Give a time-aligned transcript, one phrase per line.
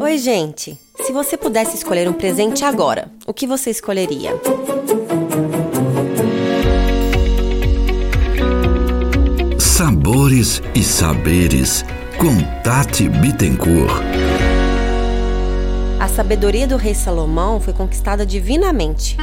[0.00, 0.78] Oi, gente!
[0.96, 4.30] Se você pudesse escolher um presente agora, o que você escolheria?
[9.58, 11.84] Sabores e saberes
[12.16, 14.04] com Tati Bittencourt.
[15.98, 19.16] A sabedoria do rei Salomão foi conquistada divinamente.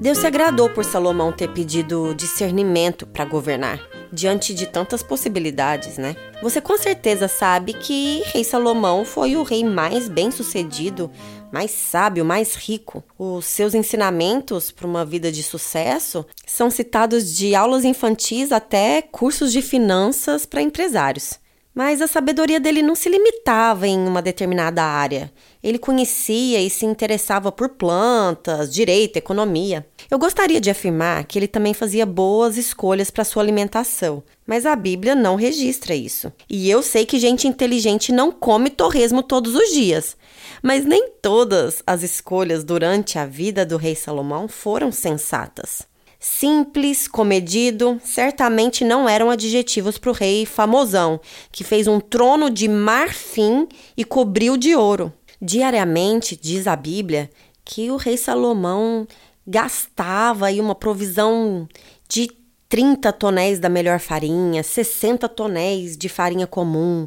[0.00, 3.78] Deus se agradou por Salomão ter pedido discernimento para governar,
[4.10, 6.16] diante de tantas possibilidades, né?
[6.40, 11.10] Você com certeza sabe que Rei Salomão foi o rei mais bem-sucedido,
[11.52, 13.04] mais sábio, mais rico.
[13.18, 19.52] Os seus ensinamentos para uma vida de sucesso são citados de aulas infantis até cursos
[19.52, 21.38] de finanças para empresários.
[21.72, 25.32] Mas a sabedoria dele não se limitava em uma determinada área.
[25.62, 29.86] Ele conhecia e se interessava por plantas, direito, economia.
[30.10, 34.74] Eu gostaria de afirmar que ele também fazia boas escolhas para sua alimentação, mas a
[34.74, 36.32] Bíblia não registra isso.
[36.48, 40.16] E eu sei que gente inteligente não come torresmo todos os dias.
[40.62, 45.89] Mas nem todas as escolhas durante a vida do rei Salomão foram sensatas.
[46.22, 51.18] Simples, comedido, certamente não eram adjetivos para o rei famosão,
[51.50, 55.10] que fez um trono de marfim e cobriu de ouro.
[55.40, 57.30] Diariamente, diz a Bíblia,
[57.64, 59.08] que o rei Salomão
[59.46, 61.66] gastava aí uma provisão
[62.06, 62.30] de
[62.68, 67.06] 30 tonéis da melhor farinha, 60 tonéis de farinha comum,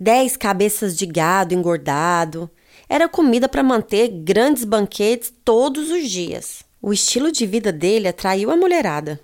[0.00, 2.50] 10 cabeças de gado engordado.
[2.88, 6.68] Era comida para manter grandes banquetes todos os dias.
[6.82, 9.20] O estilo de vida dele atraiu a mulherada.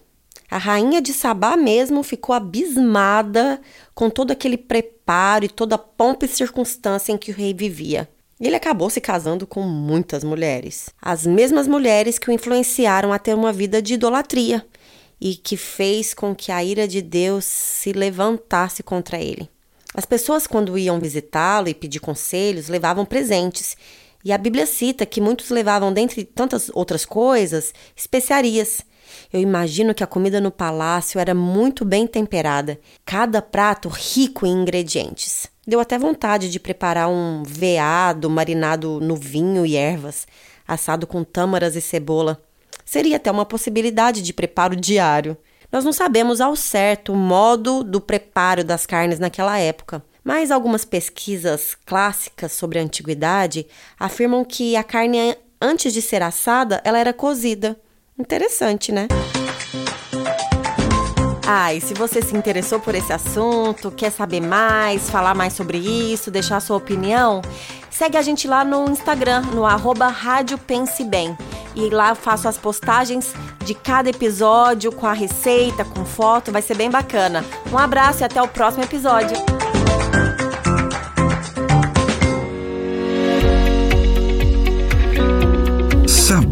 [0.51, 3.59] A rainha de Sabá mesmo ficou abismada
[3.95, 8.09] com todo aquele preparo e toda a pompa e circunstância em que o rei vivia.
[8.39, 13.35] Ele acabou se casando com muitas mulheres, as mesmas mulheres que o influenciaram a ter
[13.35, 14.65] uma vida de idolatria
[15.19, 19.49] e que fez com que a ira de Deus se levantasse contra ele.
[19.95, 23.75] As pessoas, quando iam visitá-lo e pedir conselhos, levavam presentes
[24.27, 28.81] e a Bíblia cita que muitos levavam, dentre tantas outras coisas, especiarias.
[29.33, 34.51] Eu imagino que a comida no palácio era muito bem temperada, cada prato rico em
[34.51, 35.47] ingredientes.
[35.65, 40.27] Deu até vontade de preparar um veado marinado no vinho e ervas,
[40.67, 42.43] assado com tâmaras e cebola.
[42.85, 45.37] Seria até uma possibilidade de preparo diário.
[45.71, 50.03] Nós não sabemos ao certo o modo do preparo das carnes naquela época.
[50.27, 53.65] Mas algumas pesquisas clássicas sobre a antiguidade
[53.97, 57.79] afirmam que a carne antes de ser assada, ela era cozida.
[58.19, 59.07] Interessante, né?
[61.47, 65.79] Ah, e se você se interessou por esse assunto, quer saber mais, falar mais sobre
[65.79, 67.41] isso, deixar sua opinião,
[67.89, 71.39] segue a gente lá no Instagram, no arroba Rádio Pense Bem.
[71.77, 73.33] E lá eu faço as postagens
[73.65, 77.45] de cada episódio com a receita, com foto, vai ser bem bacana.
[77.73, 79.56] Um abraço e até o próximo episódio.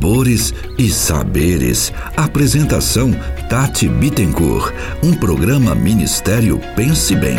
[0.04, 1.90] Sabores e Saberes.
[2.14, 3.10] Apresentação
[3.48, 4.74] Tati Bittencourt.
[5.02, 7.38] Um programa Ministério Pense Bem.